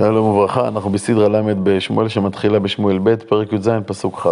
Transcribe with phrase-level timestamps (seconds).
[0.00, 4.26] שלום וברכה, אנחנו בסדרה ל' בשמואל שמתחילה בשמואל ב', פרק י"ז, פסוק כ'.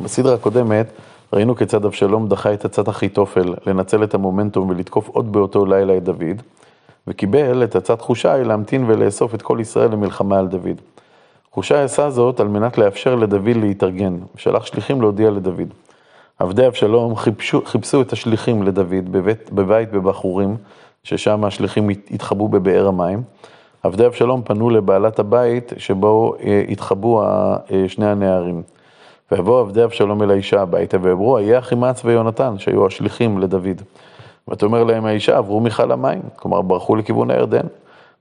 [0.00, 0.86] בסדרה הקודמת
[1.32, 6.04] ראינו כיצד אבשלום דחה את עצת אחיתופל לנצל את המומנטום ולתקוף עוד באותו לילה את
[6.04, 6.42] דוד,
[7.06, 10.80] וקיבל את עצת חושי להמתין ולאסוף את כל ישראל למלחמה על דוד.
[11.52, 15.68] חושי עשה זאת על מנת לאפשר לדוד להתארגן, ושלח שליחים להודיע לדוד.
[16.38, 20.56] עבדי אבשלום חיפשו, חיפשו את השליחים לדוד בבית, בבית בבחורים,
[21.04, 23.22] ששם השליחים התחבאו בבאר המים.
[23.86, 27.56] עבדי אבשלום פנו לבעלת הבית שבו אה, התחבאו אה,
[27.88, 28.62] שני הנערים.
[29.32, 33.82] ויבואו עבדי אבשלום אל האישה הביתה ויאמרו, איה אחימץ ויונתן, שהיו השליחים לדוד.
[34.50, 37.66] ותאמר להם האישה, עברו מיכל המים, כלומר ברחו לכיוון הירדן,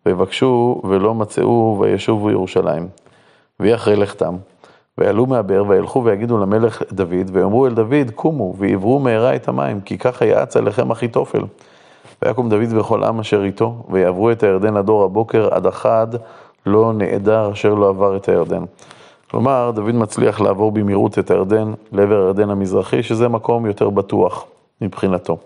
[0.05, 2.87] ויבקשו ולא מצאו וישובו ירושלים.
[3.59, 4.35] ויהי אחרי לכתם.
[4.97, 9.97] ויעלו מהבאר וילכו ויגידו למלך דוד, ויאמרו אל דוד, קומו ועברו מהרה את המים, כי
[9.97, 11.41] ככה יעץ עליכם אחיתופל.
[12.21, 16.07] ויקום דוד וכל עם אשר איתו, ויעברו את הירדן לדור הבוקר, עד אחד
[16.65, 18.63] לא נעדר אשר לא עבר את הירדן.
[19.31, 24.45] כלומר, דוד מצליח לעבור במהירות את הירדן לעבר הירדן המזרחי, שזה מקום יותר בטוח
[24.81, 25.37] מבחינתו.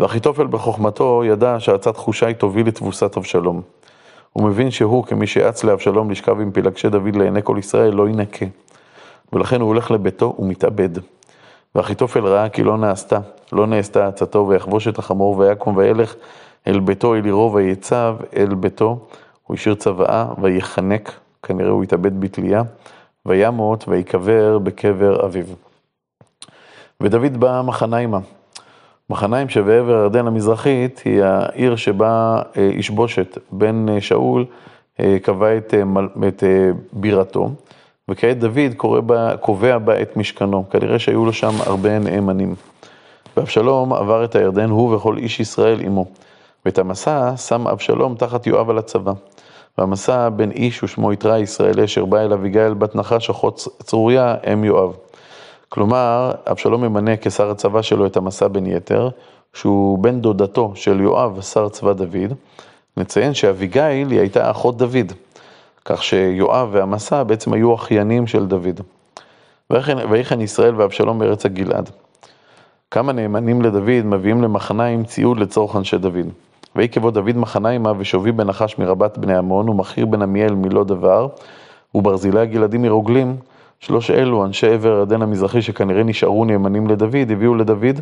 [0.00, 3.60] ואחיתופל בחוכמתו ידע שהצעת חושי תוביל לתבוסת אבשלום.
[4.32, 8.46] הוא מבין שהוא, כמי שיעץ לאבשלום לשכב עם פלגשי דוד לעיני כל ישראל, לא ינקה.
[9.32, 10.88] ולכן הוא הולך לביתו ומתאבד.
[11.74, 13.18] ואחיתופל ראה כי לא נעשתה,
[13.54, 16.14] לא נעשתה עצתו, ויחבוש את החמור, ויקום וילך
[16.66, 18.98] אל ביתו אל עירו, ויצב אל ביתו,
[19.46, 22.62] הוא השאיר צוואה, ויחנק, כנראה הוא התאבד בתלייה,
[23.26, 25.44] וימות, ויקבר בקבר אביו.
[27.00, 28.18] ודוד בא מחניימה.
[29.10, 34.44] מחניים שבעבר הירדן המזרחית היא העיר שבה אה, בושת, בן אה, שאול,
[35.00, 35.74] אה, קבע את,
[36.28, 36.42] את
[36.92, 37.50] בירתו.
[38.08, 38.74] וכעת דוד
[39.40, 42.54] קובע בה את משכנו, כנראה שהיו לו שם הרבה נאמנים.
[43.36, 46.06] ואבשלום עבר את הירדן, הוא וכל איש ישראל עמו.
[46.64, 49.12] ואת המסע שם אבשלום תחת יואב על הצבא.
[49.78, 54.64] והמסע בין איש ושמו יתרה ישראלי, אשר בא אל אביגיל בת נחש אחות צרוריה, אם
[54.64, 54.96] יואב.
[55.68, 59.08] כלומר, אבשלום ממנה כשר הצבא שלו את המסע בן יתר,
[59.52, 62.32] שהוא בן דודתו של יואב, שר צבא דוד.
[62.96, 65.12] נציין שאביגיל היא הייתה אחות דוד.
[65.84, 68.80] כך שיואב והמסע בעצם היו אחיינים של דוד.
[70.10, 71.90] ויחן ישראל ואבשלום בארץ הגלעד.
[72.94, 76.26] כמה נאמנים לדוד מביאים למחניים ציוד לצורך אנשי דוד.
[76.76, 81.28] ויהי כבוד דוד מחניימה ושובי בנחש מרבת בני עמון ומכיר בן עמיאל מלא דבר
[81.94, 83.36] וברזילי הגלעדים מרוגלים
[83.80, 88.00] שלוש אלו אנשי עבר הירדן המזרחי שכנראה נשארו נאמנים לדוד הביאו לדוד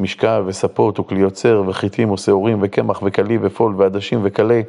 [0.00, 4.62] משכב וספות וכלי יוצר וחיטים ושעורים וקמח וקלי ופול ועדשים וקלי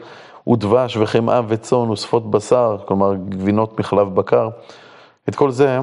[0.47, 4.49] ודבש וחמאה וצאן ושפות בשר, כלומר גבינות מחלב בקר.
[5.29, 5.79] את כל זה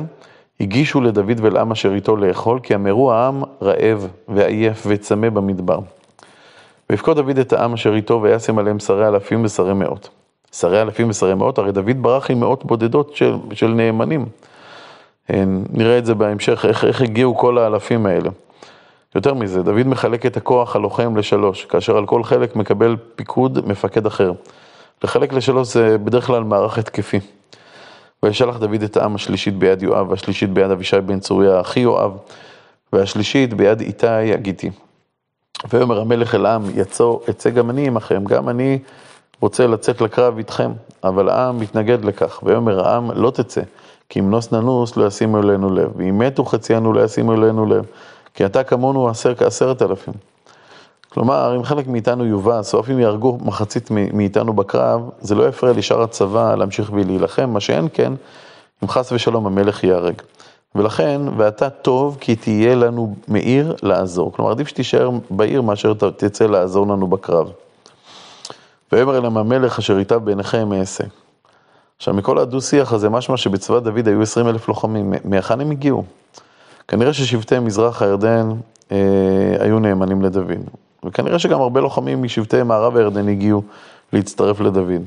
[0.60, 5.78] הגישו לדוד ולעם אשר איתו לאכול, כי אמרו העם רעב ועייף וצמא במדבר.
[6.91, 10.09] ויפקוד דוד את העם אשר איתו וישם עליהם שרי אלפים ושרי מאות.
[10.53, 14.26] שרי אלפים ושרי מאות, הרי דוד ברח עם מאות בודדות של, של נאמנים.
[15.31, 18.31] אה, נראה את זה בהמשך, איך, איך הגיעו כל האלפים האלה.
[19.15, 24.06] יותר מזה, דוד מחלק את הכוח הלוחם לשלוש, כאשר על כל חלק מקבל פיקוד מפקד
[24.06, 24.32] אחר.
[25.04, 27.21] לחלק לשלוש זה בדרך כלל מערך התקפי.
[28.22, 32.12] וישלח דוד את העם השלישית ביד יואב, והשלישית ביד אבישי בן צוריה אחי יואב,
[32.92, 34.70] והשלישית ביד איתי הגיתי.
[35.72, 38.78] ויאמר המלך אל העם, יצאו, אצא גם אני עמכם, גם אני
[39.41, 40.72] רוצה לצאת לקרב איתכם,
[41.04, 42.41] אבל העם מתנגד לכך.
[42.42, 43.62] ויאמר העם, לא תצא,
[44.09, 47.84] כי אם נוס ננוס לא ישימו אלינו לב, ואם מתו חציינו לא ישימו אלינו לב.
[48.34, 50.14] כי אתה כמונו עשר כעשרת אלפים.
[51.12, 55.72] כלומר, אם חלק מאיתנו יובס, או אף אם יהרגו מחצית מאיתנו בקרב, זה לא יפריע
[55.72, 58.12] לשאר הצבא להמשיך ולהילחם, מה שאין כן,
[58.84, 60.15] אם חס ושלום המלך ייהרג.
[60.75, 64.32] ולכן, ואתה טוב כי תהיה לנו מעיר לעזור.
[64.32, 67.50] כלומר, עדיף שתישאר בעיר מאשר תצא לעזור לנו בקרב.
[68.92, 71.04] ויאמר אליהם המלך אשר ייטב בעיניכם אעשה.
[71.97, 76.04] עכשיו, מכל הדו-שיח הזה, משמע שבצבא דוד היו עשרים אלף לוחמים, מהיכן הם הגיעו?
[76.88, 78.50] כנראה ששבטי מזרח הירדן
[78.92, 78.97] אה,
[79.60, 80.50] היו נאמנים לדוד,
[81.04, 83.62] וכנראה שגם הרבה לוחמים משבטי מערב הירדן הגיעו
[84.12, 85.02] להצטרף לדוד.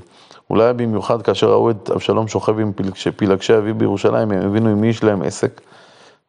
[0.49, 2.71] אולי במיוחד כאשר ראו את אבשלום שוכב עם
[3.15, 5.61] פלגשי אביו בירושלים, הם הבינו עם מי יש להם עסק,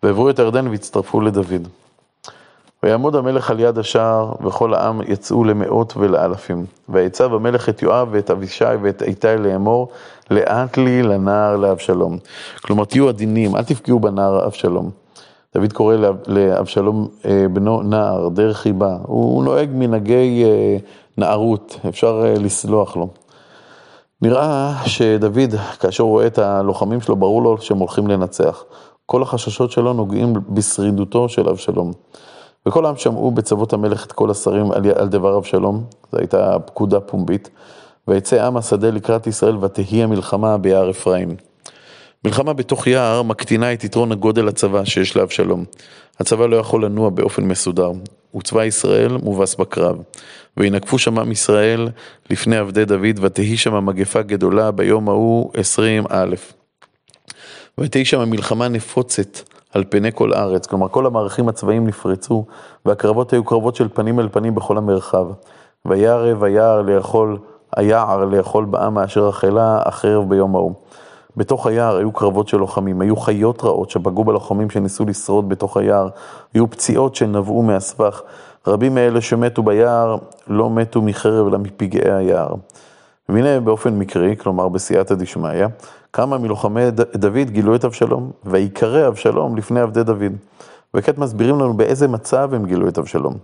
[0.02, 1.68] ועברו את הירדן והצטרפו לדוד.
[2.82, 6.66] ויעמוד המלך על יד השער, וכל העם יצאו למאות ולאלפים.
[6.88, 9.88] ויצב המלך את יואב ואת אבישי ואת איתי לאמור,
[10.30, 12.18] לאט לי לנער לאבשלום.
[12.62, 15.03] כלומר, תהיו עדינים, אל תפגעו בנער אבשלום.
[15.56, 15.96] דוד קורא
[16.26, 18.96] לאבשלום אה, בנו נער, דרך חיבה.
[19.02, 20.76] הוא נוהג מנהגי אה,
[21.18, 23.08] נערות, אפשר אה, לסלוח לו.
[24.22, 28.64] נראה שדוד, כאשר הוא רואה את הלוחמים שלו, ברור לו שהם הולכים לנצח.
[29.06, 31.92] כל החששות שלו נוגעים בשרידותו של אבשלום.
[32.66, 37.50] וכל העם שמעו בצוות המלך את כל השרים על, דבר אבשלום, זו הייתה פקודה פומבית.
[38.08, 41.36] ויצא עם השדה לקראת ישראל ותהי המלחמה ביער אפרים.
[42.24, 45.64] מלחמה בתוך יער מקטינה את יתרון הגודל הצבא שיש לאבשלום.
[46.20, 47.92] הצבא לא יכול לנוע באופן מסודר,
[48.36, 49.96] וצבא ישראל מובס בקרב.
[50.56, 51.88] וינקפו שם עם ישראל
[52.30, 56.34] לפני עבדי דוד, ותהי שם מגפה גדולה ביום ההוא עשרים א'.
[57.78, 59.38] ותהי שם מלחמה נפוצת
[59.72, 62.44] על פני כל הארץ, כלומר כל המערכים הצבאיים נפרצו,
[62.84, 65.26] והקרבות היו קרבות של פנים אל פנים בכל המרחב.
[65.86, 67.38] וירב היער לאכול,
[67.76, 70.74] היער לאכול בעם מאשר החלה החרב ביום ההוא.
[71.36, 76.08] בתוך היער היו קרבות של לוחמים, היו חיות רעות שפגעו בלוחמים שניסו לשרוד בתוך היער,
[76.54, 78.22] היו פציעות שנבעו מהסבך.
[78.66, 80.16] רבים מאלה שמתו ביער
[80.48, 82.54] לא מתו מחרב אלא מפגעי היער.
[83.28, 85.66] והנה באופן מקרי, כלומר בסייעתא דשמיא,
[86.12, 90.32] כמה מלוחמי דוד גילו את אבשלום, ויקרא אבשלום לפני עבדי דוד.
[90.94, 93.34] וכעת מסבירים לנו באיזה מצב הם גילו את אבשלום.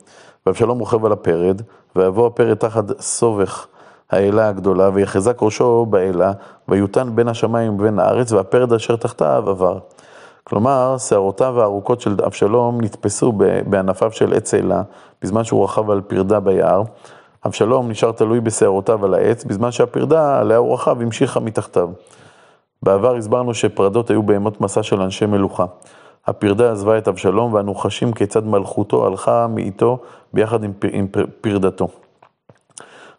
[0.47, 1.63] ואבשלום רוכב על הפרד,
[1.97, 3.67] ויבוא הפרד תחת סובך
[4.11, 6.33] האלה הגדולה, ויחזק ראשו באלה,
[6.69, 9.79] ויותן בין השמיים ובין הארץ, והפרד אשר תחתיו עבר.
[10.45, 13.33] כלומר, שערותיו הארוכות של אבשלום נתפסו
[13.67, 14.83] בענפיו של עץ אלה,
[15.23, 16.83] בזמן שהוא רכב על פרדה ביער.
[17.47, 21.89] אבשלום נשאר תלוי בשערותיו על העץ, בזמן שהפרדה עליה הוא רכב המשיכה מתחתיו.
[22.83, 25.65] בעבר הסברנו שפרדות היו בהמות מסע של אנשי מלוכה.
[26.27, 29.99] הפרדה עזבה את אבשלום, ואנו חשים כיצד מלכותו הלכה מאיתו
[30.33, 31.07] ביחד עם, עם
[31.41, 31.89] פרדתו.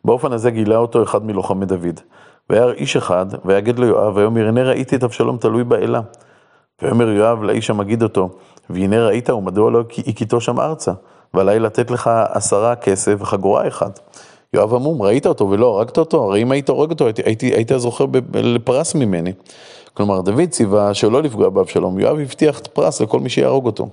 [0.06, 2.00] באופן הזה גילה אותו אחד מלוחמי דוד.
[2.50, 6.01] והיה איש אחד, ויגד לו יואב, ויאמר הנה ראיתי את אבשלום תלוי באלה.
[6.81, 8.30] ויאמר יואב לאיש המגיד אותו,
[8.69, 10.92] והנה ראית ומדוע לא הכיתו שם ארצה,
[11.33, 14.00] ועליי לתת לך עשרה כסף וחגורה אחת.
[14.53, 16.24] יואב עמום, ראית אותו ולא הרגת אותו?
[16.24, 19.33] הרי אם היית הורג אותו, הייתי, היית זוכר לפרס ממני.
[19.94, 23.89] כלומר, דוד ציווה שלא לפגוע באבשלום, יואב הבטיח פרס לכל מי שיהרוג אותו.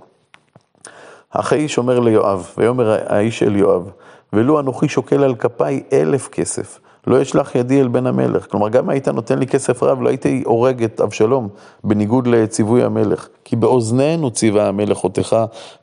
[1.30, 3.90] אך האיש אומר ליואב, ויאמר האיש אל יואב,
[4.32, 8.46] ולו אנוכי שוקל על כפיי אלף כסף, לא אשלח ידי אל בן המלך.
[8.50, 11.48] כלומר, גם אם היית נותן לי כסף רב, לא הייתי הורג את אבשלום,
[11.84, 13.28] בניגוד לציווי המלך.
[13.44, 15.36] כי באוזנינו ציווה המלך אותך,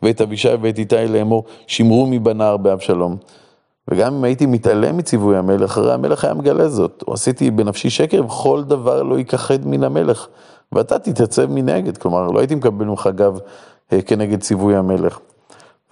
[0.03, 3.17] ואת אבישי ואת איתי לאמור, שמרו מבנר באבשלום.
[3.87, 7.03] וגם אם הייתי מתעלם מציווי המלך, הרי המלך היה מגלה זאת.
[7.07, 10.27] או עשיתי בנפשי שקר, וכל דבר לא ייכחד מן המלך.
[10.71, 13.39] ואתה תתייצב מנגד, כלומר, לא הייתי מקבל ממך גב
[13.93, 15.19] אה, כנגד ציווי המלך.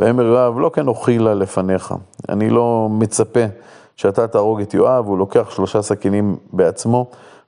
[0.04, 1.94] ואמר יואב, לא כן אוכילה לפניך.
[2.30, 3.40] אני לא מצפה
[3.96, 7.06] שאתה תהרוג את יואב, הוא לוקח שלושה סכינים בעצמו,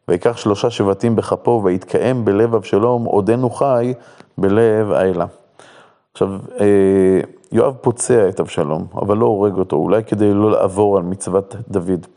[0.08, 3.94] ויקח שלושה שבטים בכפו, ויתקיים בלב אבשלום, עודנו חי
[4.38, 5.26] בלב האלה.
[6.14, 6.30] עכשיו,
[6.60, 7.20] אה,
[7.52, 12.08] יואב פוצע את אבשלום, אבל לא הורג אותו, אולי כדי לא לעבור על מצוות דוד.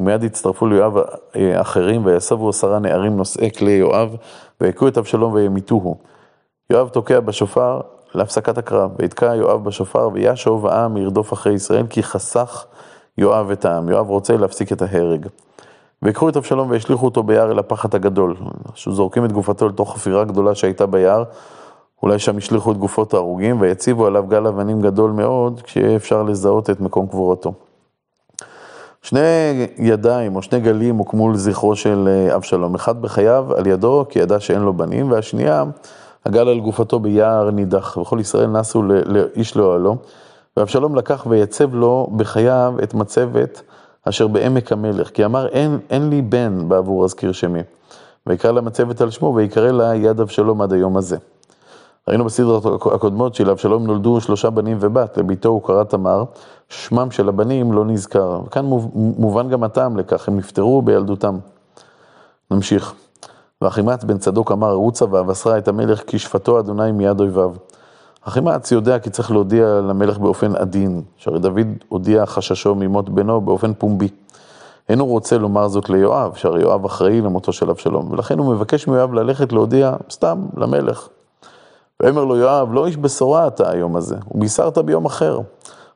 [0.00, 0.96] ומיד הצטרפו ליואב
[1.36, 4.16] אה, אחרים, ויסבו עשרה נערים נושאי כלי יואב,
[4.60, 5.96] ויכו את אבשלום וימיתוהו.
[6.70, 7.80] יואב תוקע בשופר
[8.14, 12.66] להפסקת הקרב, ויתקע יואב בשופר, וישוב העם ירדוף אחרי ישראל, כי חסך
[13.18, 13.88] יואב את העם.
[13.88, 15.26] יואב רוצה להפסיק את ההרג.
[16.02, 18.34] ויקחו את אבשלום והשליכו אותו ביער אל הפחת הגדול.
[18.74, 21.24] שזורקים את גופתו לתוך חפירה גדולה שהייתה ביער,
[22.02, 26.70] אולי שם השליכו את גופות ההרוגים, ויציבו עליו גל אבנים גדול מאוד, כשיהיה אפשר לזהות
[26.70, 27.52] את מקום קבורתו.
[29.02, 29.20] שני
[29.78, 34.40] ידיים או שני גלים הוקמו לזכרו של אה, אבשלום, אחד בחייו על ידו כי ידע
[34.40, 35.64] שאין לו בנים, והשנייה
[36.26, 39.96] הגל על גופתו ביער נידח, וכל ישראל נסו לאיש לאוהלו,
[40.56, 43.62] ואבשלום לקח ויצב לו בחייו את מצבת
[44.04, 47.60] אשר בעמק המלך, כי אמר אין, אין לי בן בעבור אזכיר שמי.
[48.26, 51.16] ויקרא למצבת על שמו ויקרא לה יד אבשלום עד היום הזה.
[52.08, 56.24] ראינו בסדרות הקודמות שלאבשלום נולדו שלושה בנים ובת, לביתו הוא קרא תמר,
[56.68, 58.40] שמם של הבנים לא נזכר.
[58.46, 61.38] וכאן מובן גם הטעם לכך, הם נפטרו בילדותם.
[62.50, 62.94] נמשיך.
[63.62, 67.52] ואחימץ בן צדוק אמר, רוצה ואבשרה את המלך כי שפטו אדוני מיד אויביו.
[68.22, 73.74] אחימץ יודע כי צריך להודיע למלך באופן עדין, שהרי דוד הודיע חששו ממות בנו באופן
[73.74, 74.08] פומבי.
[74.88, 78.88] אין הוא רוצה לומר זאת ליואב, שהרי יואב אחראי למותו של אבשלום, ולכן הוא מבקש
[78.88, 81.08] מיואב ללכת להודיע סתם למלך.
[82.02, 85.40] ואומר לו יואב, לא איש בשורה אתה היום הזה, ובישרת ביום אחר.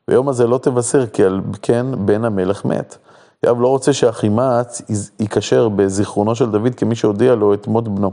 [0.09, 2.99] ביום הזה לא תבשר, כי על כן בן המלך מת.
[3.47, 4.83] יואב לא רוצה שאחימץ
[5.21, 8.11] ייקשר בזיכרונו של דוד כמי שהודיע לו את מות בנו.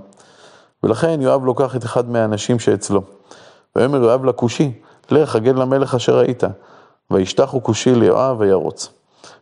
[0.83, 3.01] ולכן יואב לוקח את אחד מהאנשים שאצלו.
[3.75, 4.71] ויאמר יואב לכושי,
[5.11, 6.43] לך הגד למלך אשר ראית.
[7.11, 8.89] וישתחו כושי ליואב וירוץ.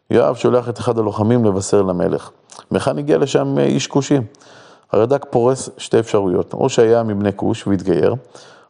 [0.09, 2.29] יואב שולח את אחד הלוחמים לבשר למלך.
[2.71, 4.17] מכאן הגיע לשם איש כושי.
[4.91, 8.15] הרד"ק פורס שתי אפשרויות, או שהיה מבני כוש והתגייר,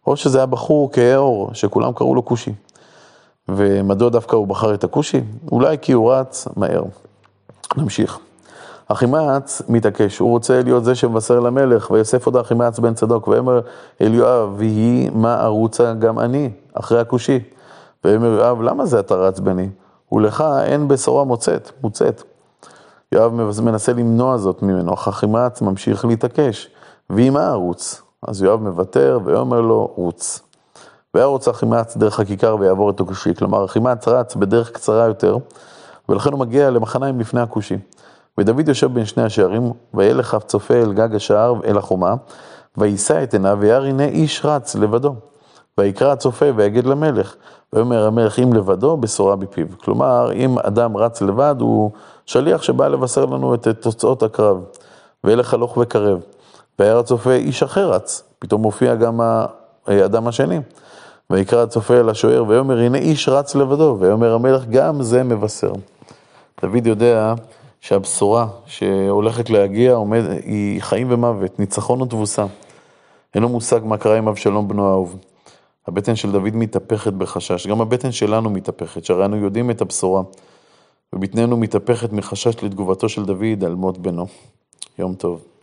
[0.08, 2.54] או שזה היה בחור כהאור, שכולם קראו לו כושי.
[3.50, 5.22] ומדוע דווקא הוא בחר את הכושי?
[5.52, 6.84] אולי כי הוא רץ מהר.
[7.78, 8.20] נמשיך.
[8.88, 13.60] אחימץ מתעקש, הוא רוצה להיות זה שמבשר למלך, ויוסף עוד אחימץ בן צדוק, ויאמר
[14.02, 17.40] אל יואב, ויהי מה ערוצה גם אני, אחרי הכושי.
[18.04, 19.70] ויאמר יואב, למה זה אתה רץ בני?
[20.12, 22.24] ולך אין בשורה מוצאת, מוצאת.
[23.12, 26.70] יואב מנסה למנוע זאת ממנו, אך אחימץ ממשיך להתעקש.
[27.10, 28.02] ואם מה ערוץ?
[28.28, 30.42] אז יואב מוותר ואומר לו, רוץ.
[31.14, 33.36] וירוץ אחימץ דרך הכיכר ויעבור את הכושי.
[33.36, 35.38] כלומר, אחימץ רץ בדרך קצרה יותר,
[36.10, 37.78] ולכן הוא מגיע למחניים לפני הכושי.
[38.38, 42.16] ודוד יושב בין שני השערים, וילך אף צופה אל גג השער אל החומה,
[42.78, 45.16] ויישא את עיניו, וירא הנה איש רץ לבדו.
[45.78, 47.36] ויקרא הצופה ויגד למלך,
[47.74, 49.68] ויאמר המלך אם לבדו, בשורה בפיו.
[49.84, 51.92] כלומר, אם אדם רץ לבד, הוא
[52.26, 54.58] שליח שבא לבשר לנו את תוצאות הקרב.
[55.24, 56.20] וילך הלוך וקרב.
[56.80, 59.22] וירא הצופה איש אחר רץ, פתאום מופיע גם
[59.88, 60.60] האדם השני.
[61.30, 65.72] ויקרא הצופה אל השוער, ויאמר הנה איש רץ לבדו, ויאמר המלך גם זה מבשר.
[66.62, 67.34] דוד יודע
[67.82, 72.46] שהבשורה שהולכת להגיע עומד, היא חיים ומוות, ניצחון ותבוסה.
[73.36, 75.16] אין לו מושג מה קרה עם אבשלום בנו האהוב.
[75.88, 80.22] הבטן של דוד מתהפכת בחשש, גם הבטן שלנו מתהפכת, שהרי אנו יודעים את הבשורה.
[81.14, 84.28] ובטננו מתהפכת מחשש לתגובתו של דוד על מות בנו.
[85.00, 85.57] יום טוב.